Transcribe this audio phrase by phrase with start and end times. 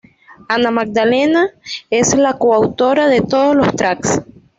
[0.53, 1.51] Ana Magdalena
[1.91, 4.19] es la co-autora de todos los tracks.